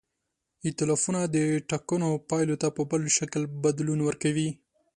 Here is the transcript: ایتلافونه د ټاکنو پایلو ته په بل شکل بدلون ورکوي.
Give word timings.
ایتلافونه 0.65 1.19
د 1.35 1.37
ټاکنو 1.69 2.09
پایلو 2.29 2.55
ته 2.61 2.67
په 2.75 2.81
بل 2.91 3.01
شکل 3.17 3.43
بدلون 3.63 3.99
ورکوي. 4.03 4.49